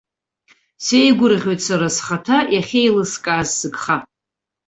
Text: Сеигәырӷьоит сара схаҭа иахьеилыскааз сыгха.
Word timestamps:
Сеигәырӷьоит 0.83 1.59
сара 1.67 1.87
схаҭа 1.95 2.37
иахьеилыскааз 2.53 3.49
сыгха. 3.59 3.97